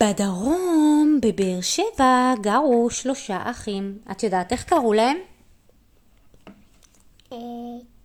[0.00, 3.98] בדרום, בבאר שבע, גרו שלושה אחים.
[4.10, 5.16] את יודעת איך קראו להם?
[7.32, 7.38] אה,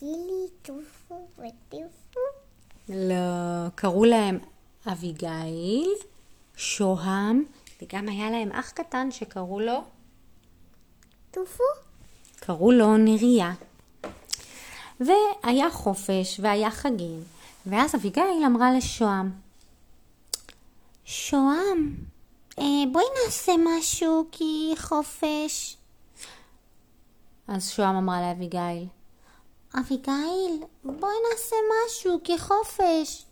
[0.00, 2.20] גילי, טופו וטיפו.
[2.88, 4.38] לא, קראו להם
[4.92, 5.90] אביגיל,
[6.56, 7.44] שוהם,
[7.82, 9.82] וגם היה להם אח קטן שקראו לו,
[11.30, 11.64] טופו?
[12.40, 13.52] קראו לו נריה.
[15.00, 17.22] והיה חופש והיה חגים,
[17.66, 19.30] ואז אביגיל אמרה לשוהם,
[21.12, 21.94] שוהם,
[22.58, 25.76] אה, בואי נעשה משהו כי חופש.
[27.48, 28.86] אז שוהם אמרה לאביגיל,
[29.80, 33.24] אביגיל, בואי נעשה משהו כי חופש.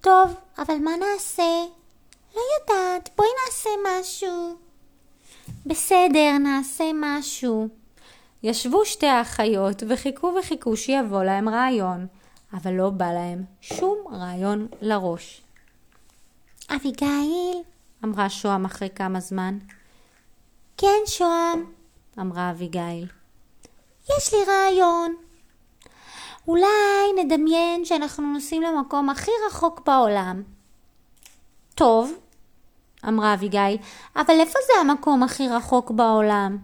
[0.00, 1.64] טוב, אבל מה נעשה?
[2.34, 4.56] לא יודעת, בואי נעשה משהו.
[5.66, 7.68] בסדר, נעשה משהו.
[8.42, 12.06] ישבו שתי האחיות וחיכו וחיכו שיבוא להם רעיון,
[12.52, 15.44] אבל לא בא להם שום רעיון לראש.
[16.70, 17.62] אביגיל,
[18.04, 19.58] אמרה שוהם אחרי כמה זמן.
[20.76, 21.72] כן, שוהם,
[22.20, 23.06] אמרה אביגיל.
[24.08, 25.14] יש לי רעיון.
[26.48, 30.42] אולי נדמיין שאנחנו נוסעים למקום הכי רחוק בעולם.
[31.74, 32.12] טוב,
[33.08, 33.76] אמרה אביגיל,
[34.16, 36.58] אבל איפה זה המקום הכי רחוק בעולם?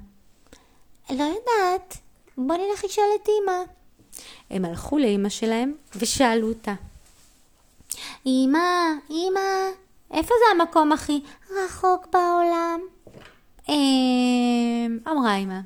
[1.10, 1.96] לא יודעת.
[2.38, 3.62] בוא נלך לשאול את אמא.
[4.50, 6.74] הם הלכו לאמא שלהם ושאלו אותה.
[8.26, 8.58] אמא,
[9.10, 9.40] אמא,
[10.10, 12.80] איפה זה המקום הכי רחוק בעולם?
[13.68, 14.98] אמ...
[15.08, 15.60] אמרה אמא.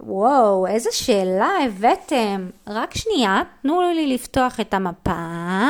[0.00, 2.50] וואו, איזה שאלה הבאתם.
[2.66, 5.68] רק שנייה, תנו לי לפתוח את המפה.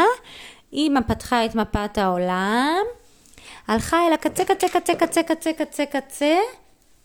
[0.72, 2.82] אמא פתחה את מפת העולם,
[3.68, 6.36] הלכה אל הקצה, קצה, קצה, קצה, קצה, קצה, קצה,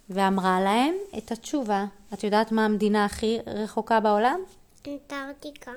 [0.09, 1.85] ואמרה להם את התשובה.
[2.13, 4.39] את יודעת מה המדינה הכי רחוקה בעולם?
[4.87, 5.71] אנטארקטיקה.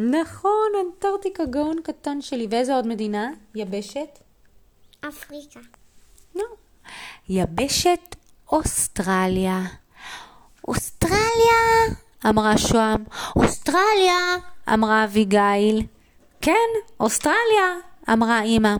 [0.00, 2.46] נכון, אנטארקטיקה גאון קטן שלי.
[2.50, 3.30] ואיזה עוד מדינה?
[3.54, 4.18] יבשת?
[5.08, 5.60] אפריקה.
[6.34, 6.44] לא.
[7.28, 8.16] יבשת
[8.52, 9.60] אוסטרליה.
[10.68, 11.96] אוסטרליה!
[12.28, 13.04] אמרה שוהם.
[13.36, 14.36] אוסטרליה!
[14.74, 15.86] אמרה אביגיל.
[16.40, 16.68] כן,
[17.00, 17.68] אוסטרליה!
[18.12, 18.76] אמרה אמא.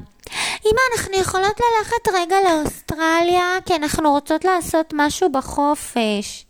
[0.66, 6.46] אמא, אנחנו יכולות ללכת רגע לאוסטרליה, כי אנחנו רוצות לעשות משהו בחופש.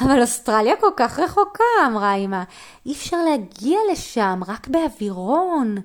[0.00, 2.42] אבל אוסטרליה כל כך רחוקה, אמרה אמא.
[2.86, 5.76] אי אפשר להגיע לשם, רק באווירון.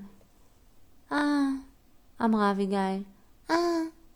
[1.12, 1.48] אה,
[2.22, 3.04] אמרה אביגיל.
[3.52, 3.56] אה,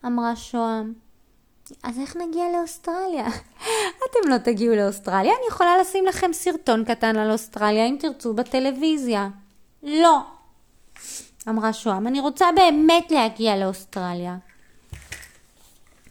[0.06, 0.94] אמרה שוהם.
[1.84, 3.28] אז איך נגיע לאוסטרליה?
[4.06, 9.30] אתם לא תגיעו לאוסטרליה, אני יכולה לשים לכם סרטון קטן על אוסטרליה אם תרצו בטלוויזיה.
[9.84, 10.20] לא.
[11.50, 14.38] אמרה שוהם, אני רוצה באמת להגיע לאוסטרליה.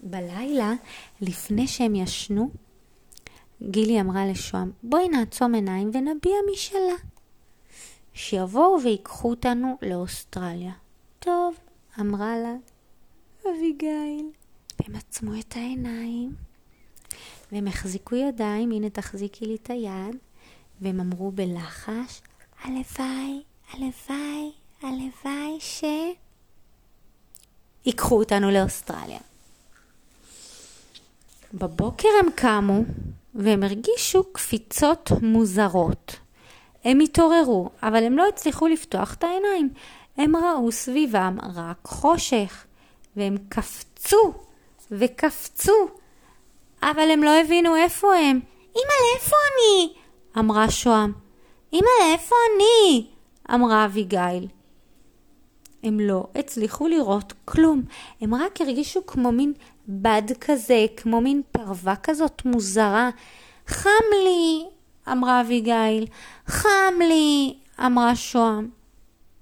[0.03, 0.73] בלילה,
[1.21, 2.51] לפני שהם ישנו,
[3.63, 6.95] גילי אמרה לשוהם, בואי נעצום עיניים ונביע משאלה.
[8.15, 10.73] שיבואו ויקחו אותנו לאוסטרליה.
[11.19, 11.55] טוב,
[12.01, 12.55] אמרה לה
[13.51, 14.31] אביגיל.
[14.81, 16.35] והם עצמו את העיניים,
[17.53, 20.17] והם החזיקו ידיים, הנה תחזיקי לי את היד,
[20.81, 22.23] והם אמרו בלחש,
[22.63, 23.43] הלוואי,
[23.73, 24.53] הלוואי,
[24.83, 25.85] הלוואי ש...
[27.87, 29.19] ייקחו אותנו לאוסטרליה.
[31.55, 32.81] בבוקר הם קמו
[33.35, 36.17] והם הרגישו קפיצות מוזרות.
[36.85, 39.69] הם התעוררו, אבל הם לא הצליחו לפתוח את העיניים.
[40.17, 42.65] הם ראו סביבם רק חושך,
[43.17, 44.33] והם קפצו
[44.91, 45.89] וקפצו,
[46.83, 48.41] אבל הם לא הבינו איפה הם.
[48.77, 49.93] אמא, לאיפה אני?
[50.39, 51.13] אמרה שוהם.
[51.73, 53.07] אמא, לאיפה אני?
[53.55, 54.49] אמרה אביגיל.
[55.83, 57.83] הם לא הצליחו לראות כלום,
[58.21, 59.53] הם רק הרגישו כמו מין
[59.89, 63.11] בד כזה, כמו מין פרווה כזאת מוזרה.
[63.67, 64.65] חם לי,
[65.13, 66.07] אמרה אביגיל.
[66.47, 67.55] חם לי,
[67.87, 68.69] אמרה שוהם.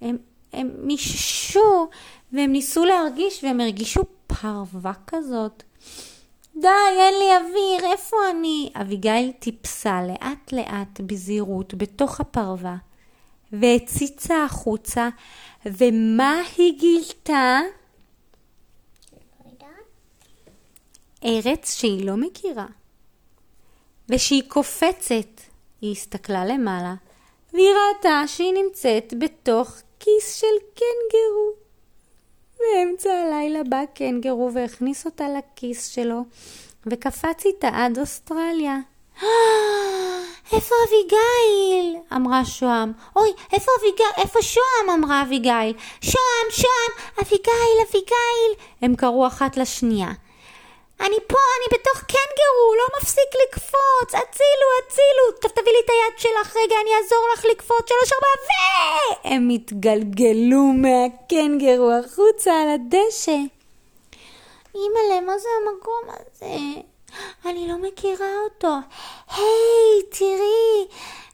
[0.00, 0.16] הם,
[0.52, 1.88] הם מיששו
[2.32, 5.62] והם ניסו להרגיש והם הרגישו פרווה כזאת.
[6.56, 6.68] די,
[6.98, 8.70] אין לי אוויר, איפה אני?
[8.80, 12.76] אביגיל טיפסה לאט לאט בזהירות בתוך הפרווה
[13.52, 15.08] והציצה החוצה,
[15.66, 17.60] ומה היא גילתה?
[21.26, 22.66] ארץ שהיא לא מכירה.
[24.08, 25.40] ושהיא קופצת,
[25.80, 26.94] היא הסתכלה למעלה,
[27.52, 29.70] והיא ראתה שהיא נמצאת בתוך
[30.00, 31.52] כיס של קנגרו.
[32.58, 36.20] באמצע הלילה בא קנגרו והכניס אותה לכיס שלו,
[36.86, 38.76] וקפץ איתה עד אוסטרליה.
[40.52, 41.96] איפה אביגיל?
[42.16, 42.92] אמרה שוהם.
[43.16, 44.06] אוי, איפה אביגיל?
[44.16, 44.90] איפה שוהם?
[44.94, 45.74] אמרה אביגיל.
[46.00, 48.66] שוהם, שוהם, אביגיל, אביגיל.
[48.82, 50.12] הם קראו אחת לשנייה.
[51.00, 56.56] אני פה, אני בתוך קנגרו, לא מפסיק לקפוץ, הצילו, הצילו, תביא לי את היד שלך,
[56.56, 59.28] רגע, אני אעזור לך לקפוץ, שלוש ארבע, ו...
[59.34, 63.38] הם התגלגלו מהקנגרו החוצה על הדשא.
[64.74, 66.80] אימא'לה, מה זה המקום הזה?
[67.46, 68.74] אני לא מכירה אותו.
[69.30, 70.86] היי, תראי,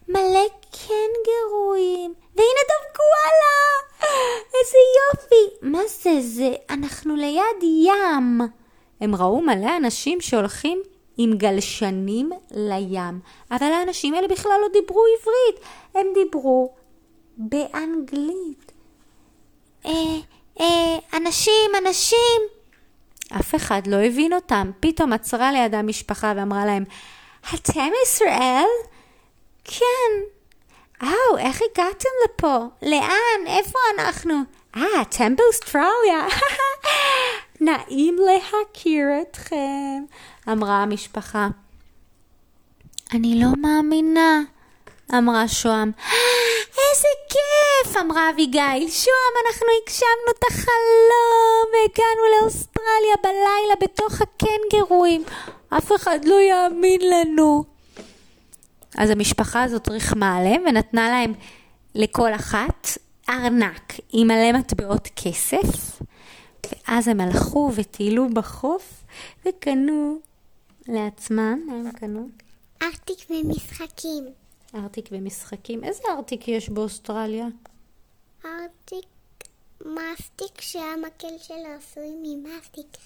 [0.08, 2.14] מלא קנגרואים.
[2.36, 4.12] והנה דב קואלה!
[4.54, 5.56] איזה יופי!
[5.62, 8.61] מה זה, זה, אנחנו ליד ים.
[9.02, 10.82] הם ראו מלא אנשים שהולכים
[11.16, 13.20] עם גלשנים לים,
[13.50, 16.74] אבל האנשים האלה בכלל לא דיברו עברית, הם דיברו
[17.36, 18.72] באנגלית.
[19.86, 19.92] אה,
[20.60, 22.42] אה, אנשים, אנשים!
[23.40, 24.70] אף אחד לא הבין אותם.
[24.80, 26.84] פתאום עצרה לידה משפחה ואמרה להם,
[27.54, 28.68] אתם ישראל?
[29.64, 30.12] כן.
[31.02, 32.56] או, איך הגעתם לפה?
[32.82, 33.46] לאן?
[33.46, 34.34] איפה אנחנו?
[34.76, 35.34] אה, אתם.
[37.64, 40.04] נעים להכיר אתכם,
[40.48, 41.48] אמרה המשפחה.
[43.14, 44.40] אני לא מאמינה,
[45.18, 45.90] אמרה שוהם.
[46.78, 47.96] איזה כיף!
[47.96, 48.88] אמרה אביגיל.
[48.90, 55.24] שוהם, אנחנו הגשמנו את החלום והגענו לאוסטרליה בלילה בתוך הקנגרואים.
[55.68, 57.64] אף אחד לא יאמין לנו.
[58.98, 61.34] אז המשפחה הזאת ריחמה עליהם ונתנה להם
[61.94, 62.88] לכל אחת
[63.28, 65.91] ארנק עם מלא מטבעות כסף,
[66.88, 69.04] ואז הם הלכו וטיילו בחוף
[69.46, 70.18] וקנו
[70.88, 72.28] לעצמם, מה הם קנו?
[72.82, 74.24] ארטיק ומשחקים.
[74.74, 75.84] ארטיק ומשחקים.
[75.84, 77.46] איזה ארטיק יש באוסטרליה?
[78.44, 79.06] ארטיק
[79.80, 82.96] מסטיק שהמקל שלו עשוי ממסטיק.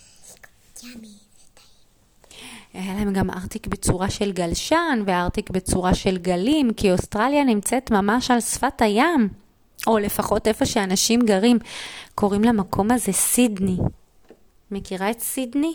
[0.83, 1.15] ימי.
[2.75, 8.31] היה להם גם ארטיק בצורה של גלשן וארטיק בצורה של גלים, כי אוסטרליה נמצאת ממש
[8.31, 9.29] על שפת הים,
[9.87, 11.59] או לפחות איפה שאנשים גרים.
[12.15, 13.77] קוראים למקום הזה סידני.
[14.71, 15.75] מכירה את סידני?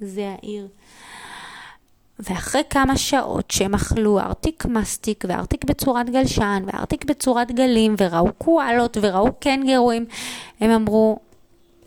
[0.00, 0.68] זה העיר.
[2.18, 8.96] ואחרי כמה שעות שהם אכלו ארטיק מסטיק וארטיק בצורת גלשן וארטיק בצורת גלים וראו קואלות
[9.00, 10.06] וראו קנגרואים,
[10.60, 11.18] הם אמרו,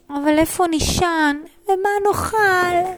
[0.10, 1.38] אבל איפה נישן?
[1.66, 2.92] ומה נאכל?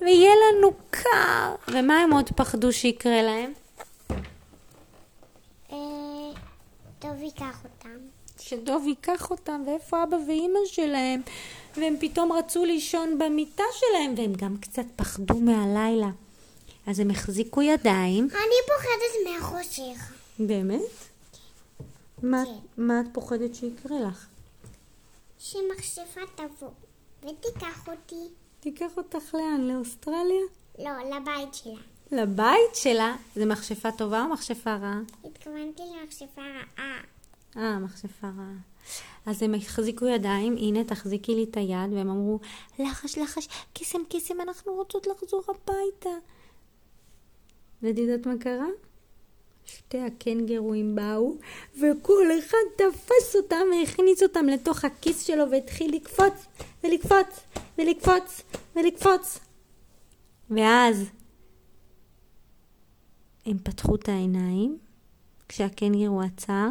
[0.00, 1.54] ויהיה לנו קר.
[1.68, 3.52] ומה הם עוד פחדו שיקרה להם?
[5.72, 5.76] אה,
[6.98, 7.98] טוב ייקח אותם.
[8.40, 11.22] שדוב ייקח אותם, ואיפה אבא ואימא שלהם?
[11.76, 16.10] והם פתאום רצו לישון במיטה שלהם, והם גם קצת פחדו מהלילה.
[16.86, 18.28] אז הם החזיקו ידיים.
[18.30, 20.12] אני פוחדת מהחושך.
[20.38, 20.80] באמת?
[22.22, 22.82] מה, כן.
[22.82, 24.26] מה את פוחדת שיקרה לך?
[25.38, 26.70] שמכשפה תבוא
[27.22, 28.28] ותיקח אותי.
[28.60, 29.60] תיקח אותך לאן?
[29.60, 30.44] לאוסטרליה?
[30.78, 31.80] לא, לבית שלה.
[32.12, 33.16] לבית שלה?
[33.34, 35.00] זה מכשפה טובה או מכשפה רעה?
[35.24, 37.13] התכוונתי למכשפה רעה.
[37.56, 38.54] אה, מכשפה רעה.
[39.26, 42.40] אז הם החזיקו ידיים, הנה תחזיקי לי את היד, והם אמרו,
[42.78, 46.10] לחש, לחש, קיסם, קיסם, אנחנו רוצות לחזור הביתה.
[47.82, 48.66] ואת יודעת מה קרה?
[49.64, 51.36] שתי הקנגרואים באו,
[51.76, 56.46] וכל אחד תפס אותם והכניס אותם לתוך הכיס שלו והתחיל לקפוץ,
[56.84, 57.40] ולקפוץ,
[57.78, 58.42] ולקפוץ,
[58.76, 59.38] ולקפוץ.
[60.50, 61.04] ואז
[63.46, 64.78] הם פתחו את העיניים,
[65.48, 66.68] כשהקנגרו עצר,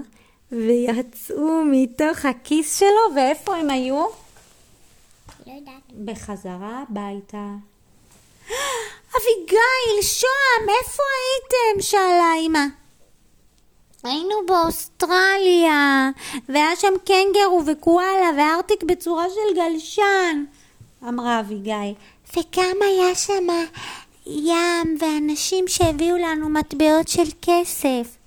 [0.53, 4.05] ויצאו מתוך הכיס שלו, ואיפה הם היו?
[5.47, 6.05] לא יודעת.
[6.05, 7.45] בחזרה הביתה.
[9.17, 11.81] אביגיל, שוהם, איפה הייתם?
[11.81, 12.65] שאלה אמא.
[14.03, 16.09] היינו באוסטרליה,
[16.49, 20.43] והיה שם קנגרו וקואלה וארטיק בצורה של גלשן,
[21.07, 21.93] אמרה אביגיל.
[22.37, 23.47] וגם היה שם
[24.25, 28.22] ים ואנשים שהביאו לנו מטבעות של כסף.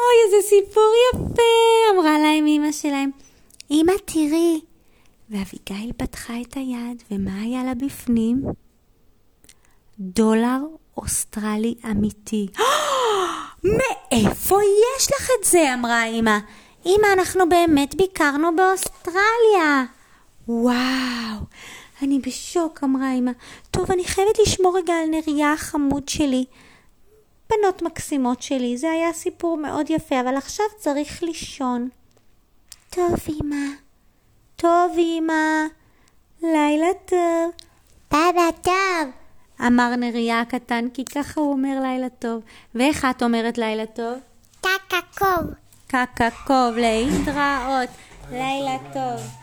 [0.00, 1.42] אוי, איזה סיפור יפה,
[1.94, 3.10] אמרה להם אמא שלהם.
[3.70, 4.60] אמא, תראי.
[5.30, 8.42] ואביגיל פתחה את היד, ומה היה לה בפנים?
[9.98, 10.58] דולר
[10.96, 12.46] אוסטרלי אמיתי.
[13.64, 15.74] מאיפה יש לך את זה?
[15.74, 16.38] אמרה אמא.
[16.86, 19.84] אמא, אנחנו באמת ביקרנו באוסטרליה.
[20.48, 21.40] וואו,
[22.02, 23.30] אני בשוק, אמרה אמא.
[23.70, 26.44] טוב, אני חייבת לשמור רגע על נריה החמוד שלי.
[27.50, 31.88] בנות מקסימות שלי, זה היה סיפור מאוד יפה, אבל עכשיו צריך לישון.
[32.90, 33.66] טוב, אמא.
[34.56, 35.66] טוב, אמא.
[36.42, 37.52] לילה טוב.
[38.10, 39.10] ביי טוב.
[39.66, 42.42] אמר נריה הקטן, כי ככה הוא אומר לילה טוב.
[42.74, 44.18] ואיך את אומרת לילה טוב?
[44.60, 45.54] קקקוב.
[45.86, 47.90] קקקוב, להתראות.
[48.30, 49.39] לילה טוב.